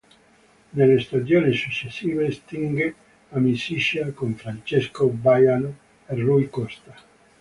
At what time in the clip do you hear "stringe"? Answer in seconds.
2.31-2.95